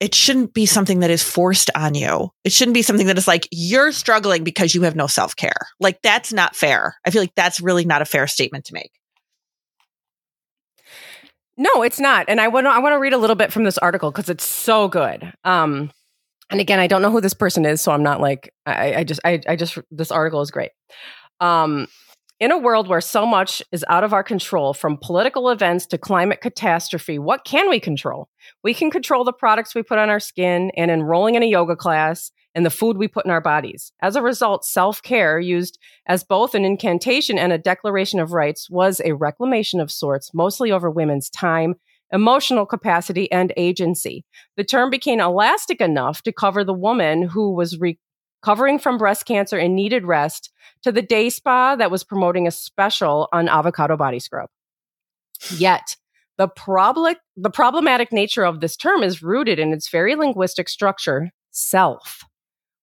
[0.00, 2.30] it shouldn't be something that is forced on you.
[2.44, 5.56] It shouldn't be something that is like you're struggling because you have no self care.
[5.80, 6.96] Like that's not fair.
[7.04, 8.92] I feel like that's really not a fair statement to make.
[11.56, 12.26] No, it's not.
[12.28, 14.28] And I want to I want to read a little bit from this article because
[14.28, 15.32] it's so good.
[15.44, 15.90] Um,
[16.50, 19.04] and again, I don't know who this person is, so I'm not like I, I
[19.04, 20.72] just I, I just this article is great.
[21.40, 21.88] Um,
[22.38, 25.98] in a world where so much is out of our control, from political events to
[25.98, 28.28] climate catastrophe, what can we control?
[28.62, 31.76] We can control the products we put on our skin and enrolling in a yoga
[31.76, 33.92] class and the food we put in our bodies.
[34.02, 38.68] As a result, self care, used as both an incantation and a declaration of rights,
[38.68, 41.76] was a reclamation of sorts, mostly over women's time,
[42.12, 44.24] emotional capacity, and agency.
[44.56, 47.78] The term became elastic enough to cover the woman who was
[48.42, 50.50] recovering from breast cancer and needed rest
[50.82, 54.48] to the day spa that was promoting a special on avocado body scrub.
[55.56, 55.96] Yet,
[56.38, 61.30] the, prob- the problematic nature of this term is rooted in its very linguistic structure,
[61.50, 62.24] self.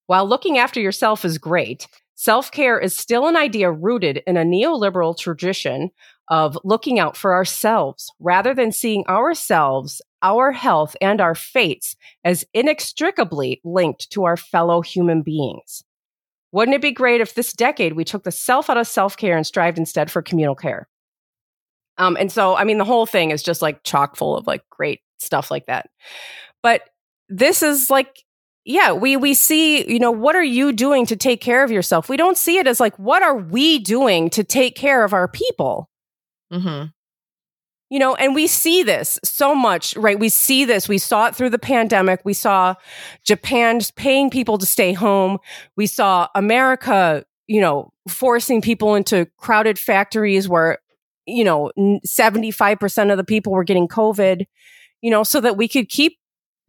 [0.07, 4.43] While looking after yourself is great, Self care is still an idea rooted in a
[4.43, 5.89] neoliberal tradition
[6.29, 12.45] of looking out for ourselves rather than seeing ourselves, our health, and our fates as
[12.53, 15.83] inextricably linked to our fellow human beings.
[16.51, 19.35] Wouldn't it be great if this decade we took the self out of self care
[19.35, 20.87] and strived instead for communal care?
[21.97, 24.63] Um, and so, I mean, the whole thing is just like chock full of like
[24.69, 25.89] great stuff like that.
[26.61, 26.81] But
[27.29, 28.23] this is like,
[28.65, 32.07] yeah, we we see, you know, what are you doing to take care of yourself?
[32.07, 35.27] We don't see it as like, what are we doing to take care of our
[35.27, 35.89] people?
[36.51, 36.85] Mm-hmm.
[37.93, 40.17] You know, and we see this so much, right?
[40.17, 40.89] We see this.
[40.89, 42.21] We saw it through the pandemic.
[42.25, 42.73] We saw
[43.23, 45.37] Japan paying people to stay home.
[45.77, 50.79] We saw America, you know, forcing people into crowded factories where,
[51.27, 54.47] you know, 75% of the people were getting COVID,
[55.03, 56.17] you know, so that we could keep,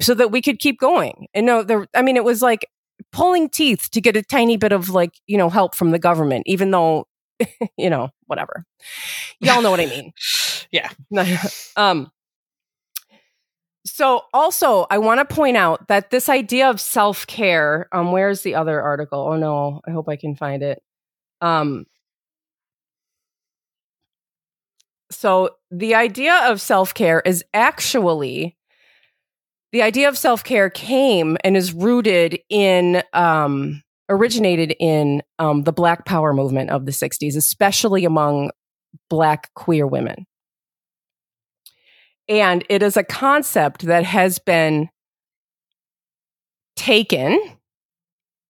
[0.02, 1.28] so that we could keep going.
[1.32, 2.68] And no, there, I mean, it was like
[3.12, 6.42] pulling teeth to get a tiny bit of like, you know, help from the government,
[6.44, 7.06] even though
[7.76, 8.64] you know, whatever.
[9.40, 10.12] Y'all know what I mean.
[10.70, 10.90] yeah.
[11.76, 12.10] um
[13.86, 18.54] so also I want to point out that this idea of self-care, um where's the
[18.54, 19.20] other article?
[19.20, 20.82] Oh no, I hope I can find it.
[21.40, 21.86] Um
[25.10, 28.56] so the idea of self-care is actually
[29.72, 36.04] the idea of self-care came and is rooted in um originated in um, the Black
[36.04, 38.50] Power movement of the 60s, especially among
[39.08, 40.26] Black queer women.
[42.28, 44.88] And it is a concept that has been
[46.76, 47.38] taken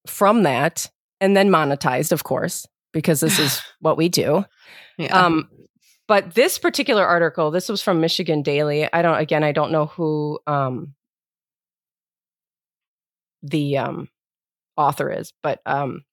[0.06, 0.90] from that
[1.20, 4.44] and then monetized, of course, because this is what we do.
[4.98, 5.24] Yeah.
[5.24, 5.48] Um,
[6.06, 8.88] but this particular article, this was from Michigan Daily.
[8.92, 10.94] I don't, again, I don't know who um,
[13.42, 14.08] the um,
[14.76, 16.04] author is, but um,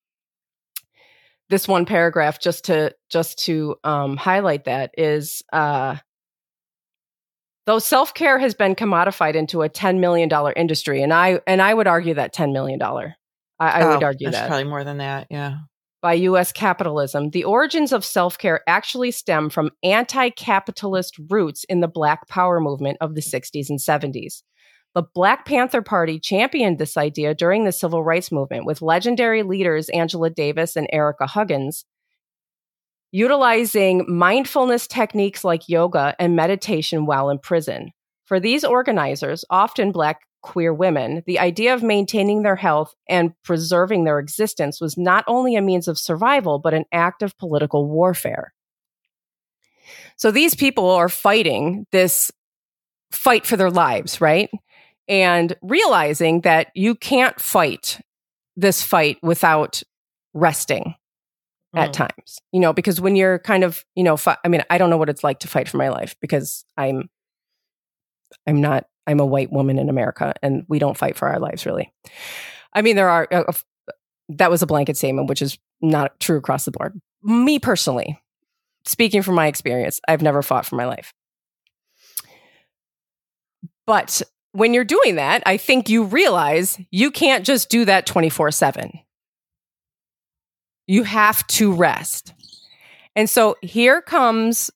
[1.51, 5.97] this one paragraph just to just to um, highlight that is uh,
[7.67, 11.61] though self care has been commodified into a ten million dollar industry, and I and
[11.61, 13.15] I would argue that ten million dollar.
[13.59, 15.27] I, I oh, would argue that's that probably more than that.
[15.29, 15.59] Yeah.
[16.01, 16.51] By U.S.
[16.51, 22.27] capitalism, the origins of self care actually stem from anti capitalist roots in the Black
[22.27, 24.41] Power movement of the 60s and 70s.
[24.93, 29.87] The Black Panther Party championed this idea during the civil rights movement with legendary leaders
[29.89, 31.85] Angela Davis and Ericka Huggins,
[33.11, 37.91] utilizing mindfulness techniques like yoga and meditation while in prison.
[38.25, 44.03] For these organizers, often Black queer women, the idea of maintaining their health and preserving
[44.03, 48.53] their existence was not only a means of survival, but an act of political warfare.
[50.17, 52.31] So these people are fighting this
[53.11, 54.49] fight for their lives, right?
[55.11, 57.99] And realizing that you can't fight
[58.55, 59.83] this fight without
[60.33, 60.95] resting
[61.75, 61.93] at mm.
[61.93, 64.89] times you know because when you're kind of you know fi- i mean i don't
[64.89, 67.09] know what it's like to fight for my life because i'm
[68.47, 71.65] i'm not i'm a white woman in america and we don't fight for our lives
[71.65, 71.91] really.
[72.73, 73.51] I mean there are uh,
[74.29, 76.99] that was a blanket statement which is not true across the board.
[77.23, 78.21] Me personally
[78.85, 81.13] speaking from my experience i've never fought for my life.
[83.85, 84.21] But
[84.53, 88.99] when you're doing that, I think you realize you can't just do that 24 7.
[90.87, 92.33] You have to rest.
[93.15, 94.71] And so here comes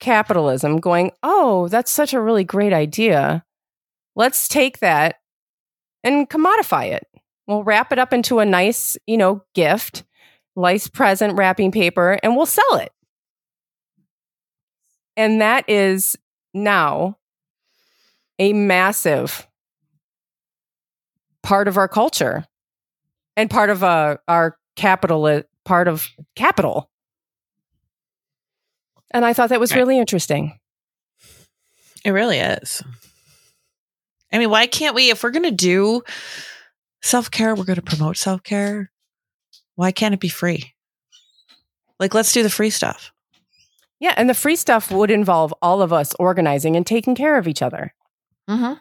[0.00, 3.44] capitalism going, oh, that's such a really great idea.
[4.16, 5.16] Let's take that
[6.04, 7.06] and commodify it.
[7.46, 10.04] We'll wrap it up into a nice, you know, gift,
[10.56, 12.92] nice present wrapping paper, and we'll sell it.
[15.16, 16.16] And that is
[16.54, 17.17] now
[18.38, 19.46] a massive
[21.42, 22.44] part of our culture
[23.36, 26.90] and part of uh, our capital part of capital.
[29.10, 30.58] And i thought that was really interesting.
[32.04, 32.82] It really is.
[34.32, 36.02] I mean why can't we if we're going to do
[37.02, 38.90] self-care we're going to promote self-care.
[39.74, 40.74] Why can't it be free?
[41.98, 43.12] Like let's do the free stuff.
[44.00, 47.48] Yeah and the free stuff would involve all of us organizing and taking care of
[47.48, 47.94] each other
[48.48, 48.74] Mm-hmm.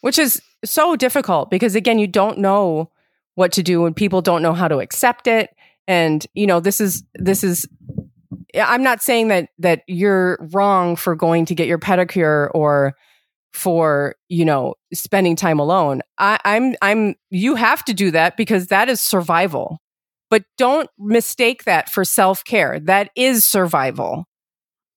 [0.00, 2.90] Which is so difficult because, again, you don't know
[3.34, 5.50] what to do and people don't know how to accept it.
[5.86, 7.66] And, you know, this is, this is,
[8.54, 12.94] I'm not saying that, that you're wrong for going to get your pedicure or,
[13.52, 18.68] for you know spending time alone I, i'm i'm you have to do that because
[18.68, 19.78] that is survival
[20.28, 24.26] but don't mistake that for self-care that is survival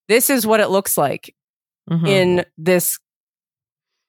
[0.07, 1.35] this is what it looks like
[1.89, 2.05] mm-hmm.
[2.05, 2.99] in this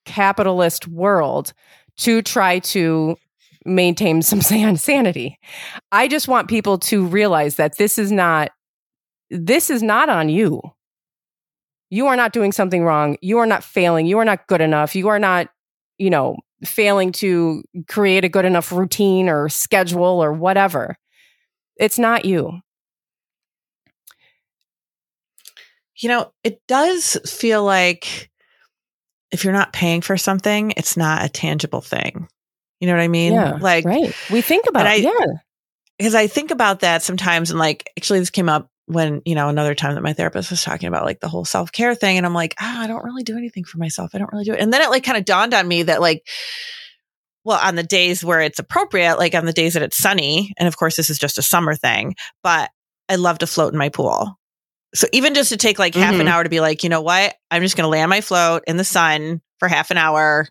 [0.05, 1.53] capitalist world
[1.99, 3.17] to try to
[3.65, 5.39] maintain some san- sanity.
[5.93, 8.51] I just want people to realize that this is not
[9.31, 10.61] this is not on you.
[11.91, 13.17] You are not doing something wrong.
[13.21, 14.07] You are not failing.
[14.07, 14.95] You are not good enough.
[14.95, 15.49] You are not,
[15.99, 20.97] you know, failing to create a good enough routine or schedule or whatever.
[21.77, 22.61] It's not you.
[25.97, 28.31] You know, it does feel like
[29.35, 32.29] if you're not paying for something, it's not a tangible thing.
[32.79, 33.33] You know what I mean?
[33.33, 34.15] Yeah, like right.
[34.31, 35.03] We think about I, it.
[35.03, 35.27] Yeah.
[35.99, 39.49] Because I think about that sometimes and like actually this came up when, you know,
[39.49, 42.17] another time that my therapist was talking about like the whole self care thing.
[42.17, 44.13] And I'm like, ah, I don't really do anything for myself.
[44.15, 44.61] I don't really do it.
[44.61, 46.25] And then it like kind of dawned on me that like,
[47.43, 50.69] well, on the days where it's appropriate, like on the days that it's sunny, and
[50.69, 52.71] of course this is just a summer thing, but
[53.09, 54.39] I love to float in my pool.
[54.95, 56.31] So even just to take like half an Mhm.
[56.31, 57.35] hour to be like, you know what?
[57.51, 60.49] I'm just going to lay on my float in the sun for half an hour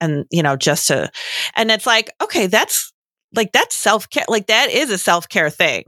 [0.00, 1.10] and, you know, just to,
[1.56, 2.92] and it's like, okay, that's
[3.34, 4.24] like, that's self care.
[4.28, 5.84] Like that is a self care thing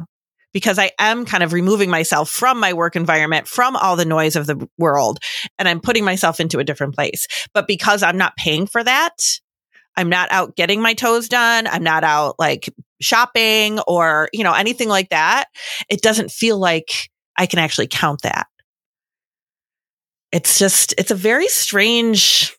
[0.52, 4.36] because I am kind of removing myself from my work environment, from all the noise
[4.36, 5.18] of the world,
[5.58, 7.26] and I'm putting myself into a different place.
[7.52, 9.14] But because I'm not paying for that,
[9.96, 11.66] I'm not out getting my toes done.
[11.66, 12.68] I'm not out like
[13.00, 15.46] shopping or, you know, anything like that.
[15.88, 18.46] It doesn't feel like I can actually count that.
[20.32, 22.56] It's just, it's a very strange,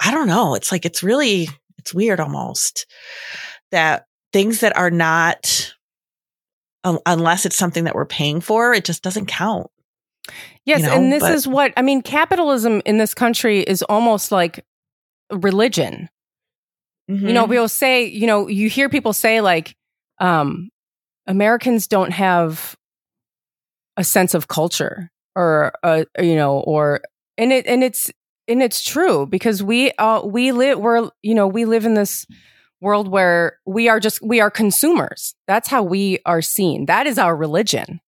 [0.00, 0.54] I don't know.
[0.54, 2.86] It's like, it's really, it's weird almost
[3.70, 5.74] that things that are not,
[6.84, 9.68] un- unless it's something that we're paying for, it just doesn't count.
[10.64, 12.00] Yes, you know, and this but- is what I mean.
[12.00, 14.64] Capitalism in this country is almost like
[15.30, 16.08] religion.
[17.08, 17.32] You Mm-hmm.
[17.34, 19.74] know, we'll say, you know, you hear people say like,
[20.20, 20.70] um,
[21.26, 22.76] Americans don't have
[23.96, 27.02] a sense of culture, or uh, you know, or
[27.38, 28.10] and it and it's
[28.48, 32.26] and it's true because we uh we live we're you know we live in this
[32.80, 35.34] world where we are just we are consumers.
[35.46, 36.86] That's how we are seen.
[36.86, 38.00] That is our religion.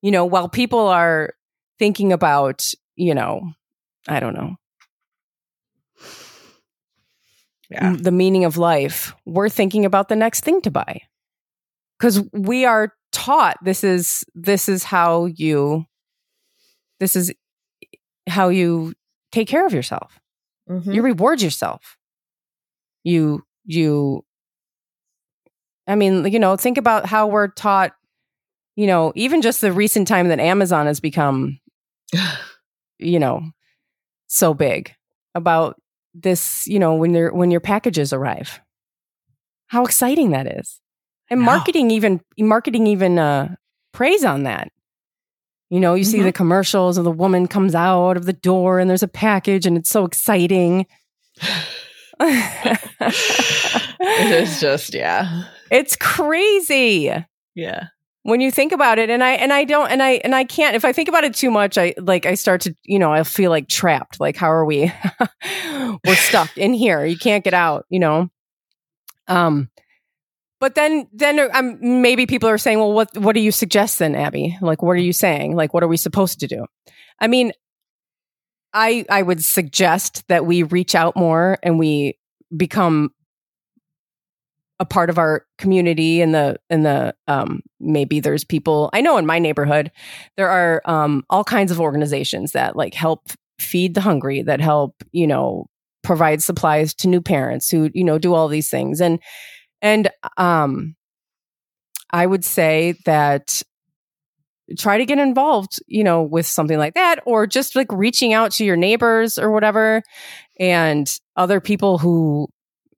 [0.00, 1.34] You know, while people are
[1.78, 3.52] thinking about, you know,
[4.08, 4.56] I don't know,
[7.70, 7.96] yeah.
[7.98, 11.02] the meaning of life, we're thinking about the next thing to buy.
[11.98, 15.86] Cuz we are taught this is this is how you
[17.00, 17.32] this is
[18.28, 18.94] how you
[19.32, 20.20] take care of yourself.
[20.68, 20.94] Mhm.
[20.94, 21.96] You reward yourself.
[23.04, 24.24] You you
[25.86, 27.92] I mean, you know, think about how we're taught,
[28.76, 31.58] you know, even just the recent time that Amazon has become
[32.98, 33.42] you know,
[34.28, 34.94] so big
[35.34, 35.80] about
[36.14, 38.60] this, you know, when your when your packages arrive.
[39.68, 40.81] How exciting that is.
[41.32, 41.46] And know.
[41.46, 43.54] marketing even marketing even uh
[43.92, 44.70] praise on that.
[45.70, 46.24] You know, you see Mhm.
[46.24, 49.76] the commercials of the woman comes out of the door and there's a package and
[49.78, 50.86] it's so exciting.
[52.20, 52.78] it
[54.42, 55.44] is just, yeah.
[55.70, 57.12] It's crazy.
[57.54, 57.84] Yeah.
[58.24, 60.76] when you think about it and i and i don't and i and i can't
[60.76, 63.22] if i think about it too much i like i start to you know i
[63.24, 64.90] feel like trapped like how are we
[66.06, 68.30] we're stuck in here you can't get out you know
[69.26, 69.68] um
[70.62, 74.14] but then then um, maybe people are saying well what what do you suggest then
[74.14, 74.56] abby?
[74.62, 75.56] Like what are you saying?
[75.56, 76.66] Like what are we supposed to do?
[77.18, 77.52] I mean
[78.72, 82.16] i i would suggest that we reach out more and we
[82.56, 83.10] become
[84.78, 89.18] a part of our community and the and the um maybe there's people I know
[89.18, 89.90] in my neighborhood
[90.36, 94.94] there are um all kinds of organizations that like help feed the hungry that help
[95.10, 95.66] you know
[96.02, 99.00] provide supplies to new parents who you know do all these things.
[99.00, 99.18] And
[99.82, 100.96] and um
[102.10, 103.62] I would say that
[104.78, 108.52] try to get involved you know with something like that or just like reaching out
[108.52, 110.02] to your neighbors or whatever
[110.60, 112.48] and other people who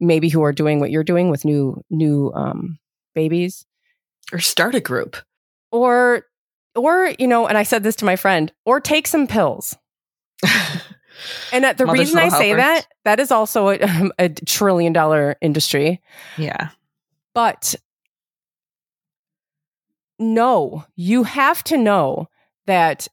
[0.00, 2.78] maybe who are doing what you're doing with new new um
[3.14, 3.64] babies
[4.32, 5.16] Or start a group.
[5.72, 6.24] or
[6.76, 9.76] or you know and i said this to my friend or take some pills
[11.52, 12.64] and the reason i say helpers.
[12.64, 16.00] that that is also a, um, a trillion dollar industry
[16.36, 16.70] yeah.
[17.34, 17.74] but
[20.18, 22.28] no you have to know
[22.66, 23.08] that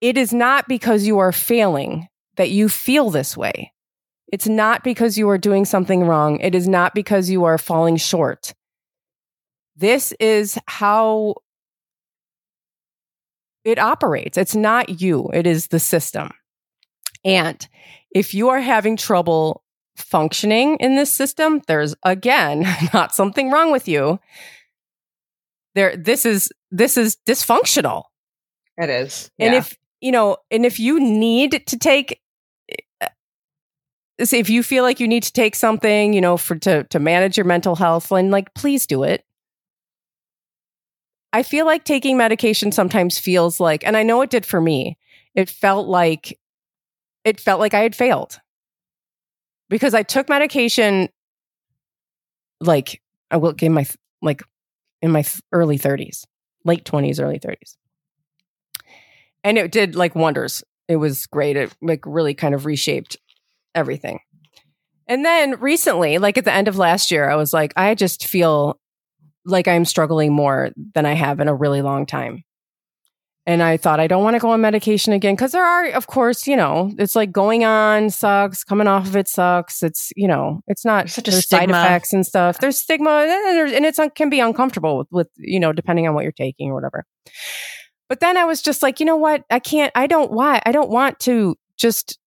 [0.00, 3.72] it is not because you are failing that you feel this way
[4.32, 7.96] it's not because you are doing something wrong it is not because you are falling
[7.96, 8.54] short
[9.76, 11.34] this is how
[13.66, 14.38] it operates.
[14.38, 16.30] It's not you, it is the system.
[17.26, 17.68] And
[18.14, 19.64] if you are having trouble
[19.96, 22.64] functioning in this system, there's again
[22.94, 24.20] not something wrong with you.
[25.74, 28.04] There this is this is dysfunctional.
[28.78, 29.30] It is.
[29.38, 32.22] And if you know, and if you need to take
[33.00, 33.08] eh,
[34.18, 37.36] if you feel like you need to take something, you know, for to to manage
[37.36, 39.24] your mental health, then like please do it.
[41.32, 44.96] I feel like taking medication sometimes feels like, and I know it did for me.
[45.34, 46.38] It felt like
[47.26, 48.40] it felt like I had failed
[49.68, 51.08] because I took medication
[52.60, 53.84] like I will in my
[54.22, 54.42] like
[55.02, 56.24] in my early 30s,
[56.64, 57.76] late 20s, early 30s.
[59.44, 60.64] And it did like wonders.
[60.88, 61.56] It was great.
[61.56, 63.16] It like really kind of reshaped
[63.74, 64.20] everything.
[65.08, 68.26] And then recently, like at the end of last year, I was like, I just
[68.26, 68.78] feel
[69.44, 72.44] like I'm struggling more than I have in a really long time.
[73.48, 76.08] And I thought I don't want to go on medication again because there are, of
[76.08, 79.84] course, you know, it's like going on sucks, coming off of it sucks.
[79.84, 81.72] It's you know, it's not Such a there's stigma.
[81.72, 82.58] side effects and stuff.
[82.58, 86.14] There's stigma, and, there's, and it's can be uncomfortable with, with you know, depending on
[86.14, 87.04] what you're taking or whatever.
[88.08, 89.44] But then I was just like, you know what?
[89.48, 89.92] I can't.
[89.94, 90.32] I don't.
[90.32, 90.60] Why?
[90.66, 92.18] I don't want to just.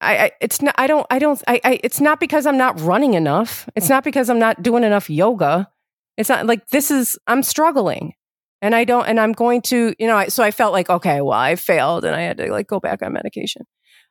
[0.00, 0.76] I, I it's not.
[0.78, 1.06] I don't.
[1.10, 1.42] I don't.
[1.48, 1.80] I, I.
[1.82, 3.68] It's not because I'm not running enough.
[3.74, 5.68] It's not because I'm not doing enough yoga.
[6.16, 7.18] It's not like this is.
[7.26, 8.14] I'm struggling
[8.60, 11.20] and I don't, and I'm going to, you know, I, so I felt like, okay,
[11.20, 13.62] well, I failed and I had to like go back on medication.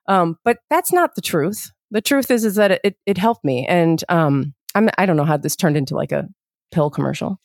[0.07, 1.71] Um, but that's not the truth.
[1.91, 3.65] The truth is, is that it, it helped me.
[3.67, 6.27] And, um, I'm, I don't know how this turned into like a
[6.71, 7.39] pill commercial,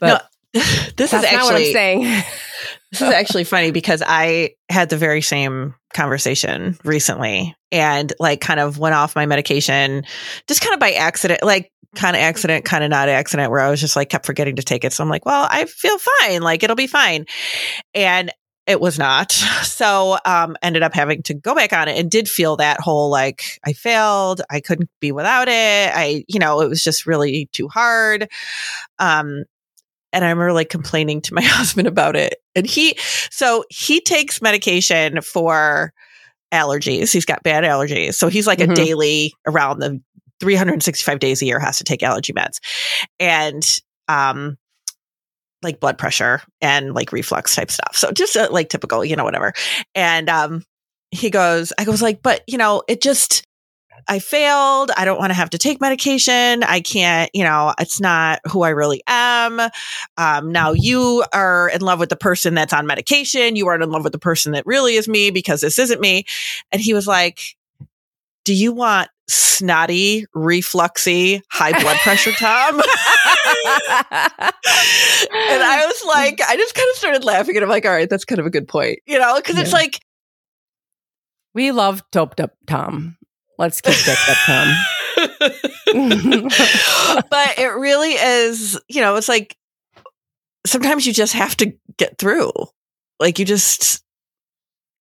[0.00, 0.24] but
[0.54, 0.60] no,
[0.96, 2.02] this is not what I'm saying.
[2.92, 8.60] this is actually funny because I had the very same conversation recently and like kind
[8.60, 10.04] of went off my medication
[10.46, 13.70] just kind of by accident, like kind of accident, kind of not accident, where I
[13.70, 14.92] was just like kept forgetting to take it.
[14.92, 16.42] So I'm like, well, I feel fine.
[16.42, 17.26] Like it'll be fine.
[17.94, 18.30] And
[18.66, 19.32] it was not.
[19.62, 23.10] So um ended up having to go back on it and did feel that whole
[23.10, 24.42] like I failed.
[24.48, 25.52] I couldn't be without it.
[25.94, 28.28] I, you know, it was just really too hard.
[29.00, 29.44] Um
[30.12, 32.36] and I remember like complaining to my husband about it.
[32.54, 32.96] And he,
[33.30, 35.92] so he takes medication for
[36.52, 37.10] allergies.
[37.12, 38.14] He's got bad allergies.
[38.14, 38.70] So he's like Mhm.
[38.72, 40.00] a daily around the
[40.42, 42.58] 365 days a year has to take allergy meds.
[43.20, 43.64] And,
[44.08, 44.58] um,
[45.62, 47.94] like blood pressure and like reflux type stuff.
[47.94, 49.52] So just uh, like typical, you know, whatever.
[49.94, 50.64] And, um,
[51.12, 53.46] he goes, I was like, but you know, it just,
[54.08, 54.90] I failed.
[54.96, 56.64] I don't want to have to take medication.
[56.64, 59.60] I can't, you know, it's not who I really am.
[60.16, 63.54] Um, now you are in love with the person that's on medication.
[63.54, 66.24] You aren't in love with the person that really is me because this isn't me.
[66.72, 67.56] And he was like,
[68.44, 72.74] do you want snotty, refluxy, high blood pressure, Tom?
[72.74, 72.84] and
[75.62, 78.24] I was like, I just kind of started laughing and I'm like, all right, that's
[78.24, 80.00] kind of a good point, you know, because it's like,
[81.54, 83.16] we love doped up Tom.
[83.58, 84.74] Let's keep doped up Tom.
[87.30, 89.56] but it really is, you know, it's like
[90.66, 92.52] sometimes you just have to get through.
[93.20, 94.02] Like you just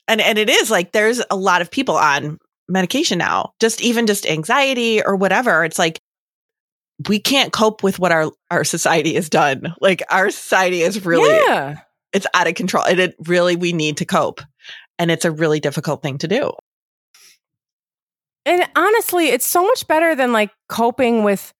[0.07, 2.37] and and it is like there's a lot of people on
[2.71, 3.53] medication now.
[3.59, 5.63] Just even just anxiety or whatever.
[5.63, 5.99] It's like
[7.07, 9.73] we can't cope with what our our society has done.
[9.81, 11.77] Like our society is really yeah.
[12.13, 14.41] it's out of control and it really we need to cope.
[14.99, 16.51] And it's a really difficult thing to do.
[18.45, 21.53] And honestly, it's so much better than like coping with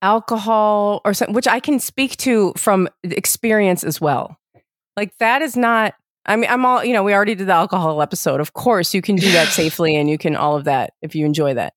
[0.00, 4.36] alcohol or something, which I can speak to from experience as well.
[4.96, 5.94] Like that is not.
[6.26, 7.02] I mean, I'm all you know.
[7.02, 8.40] We already did the alcohol episode.
[8.40, 11.26] Of course, you can do that safely, and you can all of that if you
[11.26, 11.74] enjoy that.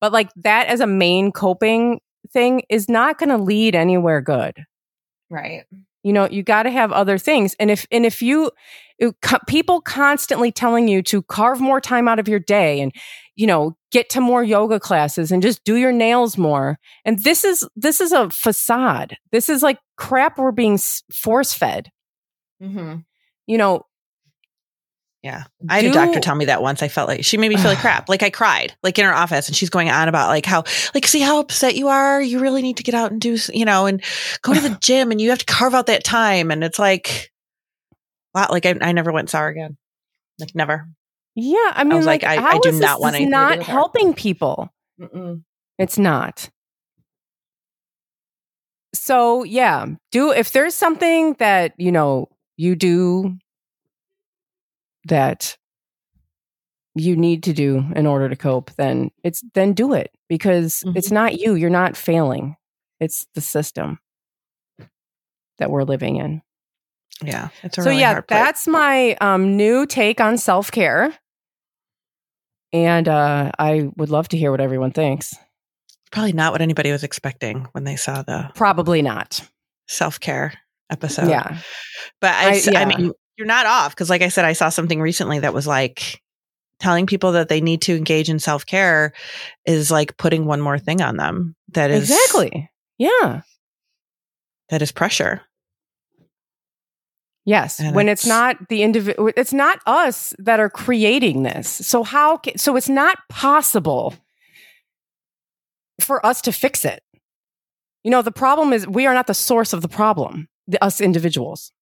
[0.00, 2.00] But like that as a main coping
[2.32, 4.64] thing is not going to lead anywhere good.
[5.30, 5.64] Right.
[6.02, 7.54] You know, you got to have other things.
[7.58, 8.50] And if and if you
[8.98, 12.92] it- co- people constantly telling you to carve more time out of your day and
[13.36, 16.78] you know, get to more yoga classes and just do your nails more.
[17.04, 19.16] And this is this is a facade.
[19.32, 20.78] This is like crap we're being
[21.12, 21.90] force fed.
[22.62, 22.96] Mm-hmm.
[23.46, 23.86] You know,
[25.22, 25.44] Yeah.
[25.68, 26.82] I had a doctor tell me that once.
[26.82, 28.08] I felt like she made me feel like crap.
[28.08, 30.64] Like I cried, like in her office, and she's going on about like how,
[30.94, 32.20] like, see how upset you are.
[32.20, 34.02] You really need to get out and do, you know, and
[34.42, 36.50] go to the gym, and you have to carve out that time.
[36.50, 37.30] And it's like,
[38.34, 39.76] wow, like I, I never went sour again,
[40.38, 40.88] like never.
[41.36, 44.70] yeah, I mean, was like, I- I do not want to do not helping people.
[45.00, 45.42] Mm-mm.
[45.78, 46.50] It's not.
[48.94, 53.36] So, yeah, do if there's something that, you know, you do
[55.06, 55.56] that
[56.94, 60.96] you need to do in order to cope, then it's then do it because Mhm.
[60.96, 62.56] it's not you, you're not failing.
[63.00, 63.98] It's the system
[65.58, 66.42] that we're living in.
[67.22, 71.12] Yeah, it's a so really yeah, that's my um new take on self-care.
[72.72, 75.34] And uh I would love to hear what everyone thinks.
[76.12, 79.40] probably not what anybody was expecting when they saw the Probably not.
[79.88, 80.52] self care
[80.90, 81.28] episode.
[81.28, 81.58] yeah.
[82.20, 82.84] But I yeah.
[82.84, 86.20] mean, you're not off because, like I said, I saw something recently that was like
[86.80, 89.12] telling people that they need to engage in self care
[89.66, 92.70] is like putting one more thing on them that is exactly.
[92.98, 93.42] Yeah.
[94.70, 95.40] that is pressure.
[97.46, 101.68] Yes, And when it's it's- not the individual, it's not us that are creating this.
[101.68, 102.38] So how?
[102.38, 104.14] Ca- so it's not possible
[106.00, 107.02] for us to fix it.
[108.02, 110.48] You know, the problem is we are not the source of the problem.
[110.66, 111.72] The, us individuals.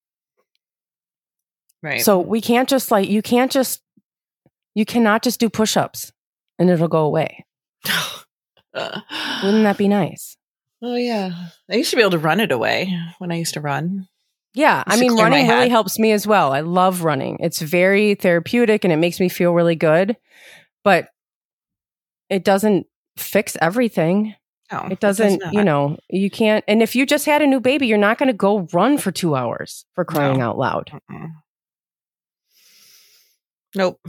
[1.83, 2.01] Right.
[2.01, 3.83] So we can't just like you can't just
[4.75, 6.13] you cannot just do push-ups
[6.59, 7.45] and it'll go away.
[8.75, 10.37] Wouldn't that be nice?
[10.83, 11.49] oh yeah.
[11.71, 14.09] I used to be able to run it away when I used to run.
[14.55, 16.53] Yeah, I mean, running really helps me as well.
[16.53, 17.39] I love running.
[17.41, 20.17] It's very therapeutic and it makes me feel really good,
[20.85, 21.09] but
[22.29, 24.35] it doesn't fix everything.
[24.73, 26.65] No, It doesn't, does you know, you can't.
[26.67, 29.11] And if you just had a new baby, you're not going to go run for
[29.13, 30.51] two hours for crying No.
[30.51, 30.91] out loud.
[31.11, 31.29] Mm-mm.
[33.75, 34.01] Nope.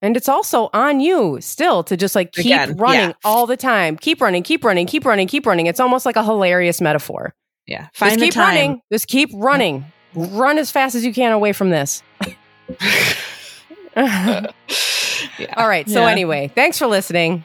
[0.00, 3.14] And it's also on you still to just like keep Again, running yeah.
[3.24, 3.96] all the time.
[3.96, 5.66] Keep running, keep running, keep running, keep running.
[5.66, 7.34] It's almost like a hilarious metaphor.
[7.66, 7.86] Yeah.
[7.94, 8.44] Find just the keep time.
[8.56, 8.80] running.
[8.92, 9.84] Just keep running.
[10.14, 12.02] Run as fast as you can away from this.
[13.96, 14.50] yeah.
[15.56, 15.88] All right.
[15.88, 16.10] So, Yeah.
[16.10, 17.44] anyway, thanks for listening.